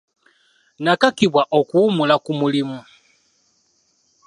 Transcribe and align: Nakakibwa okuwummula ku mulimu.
Nakakibwa 0.83 1.43
okuwummula 1.59 2.15
ku 2.23 2.31
mulimu. 2.39 2.79